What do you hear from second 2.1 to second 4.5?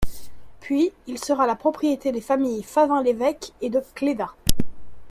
des familles Favin-Lévêque et de Clédat.